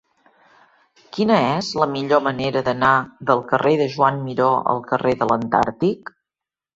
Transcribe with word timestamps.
Quina 1.17 1.35
és 1.49 1.67
la 1.81 1.87
millor 1.91 2.23
manera 2.27 2.63
d'anar 2.69 2.93
del 3.31 3.43
carrer 3.51 3.73
de 3.81 3.87
Joan 3.97 4.17
Miró 4.31 4.49
al 4.73 4.81
carrer 4.93 5.13
de 5.21 5.29
l'Antàrtic? 5.33 6.11